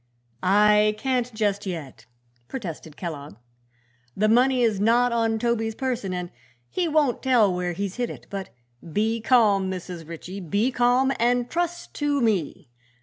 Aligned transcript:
"I 0.41 0.95
can't, 0.97 1.31
just 1.31 1.67
yet," 1.67 2.07
protested 2.47 2.97
Kellogg. 2.97 3.35
"The 4.17 4.27
money 4.27 4.63
is 4.63 4.79
not 4.79 5.11
on 5.11 5.37
Toby's 5.37 5.75
person 5.75 6.11
and 6.11 6.31
he 6.69 6.87
won't 6.87 7.21
tell 7.21 7.53
where 7.53 7.73
he's 7.73 7.97
hid 7.97 8.09
it. 8.09 8.25
But 8.31 8.49
be 8.93 9.21
calm, 9.21 9.69
Mrs. 9.69 10.07
Ritchie; 10.07 10.39
be 10.39 10.71
calm 10.71 11.11
and 11.19 11.51
trust 11.51 11.93
to 11.97 12.19
me. 12.19 12.71